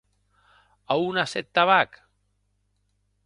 A 0.91 0.93
on 1.05 1.19
as 1.23 1.33
eth 1.39 1.51
tabac? 1.55 1.91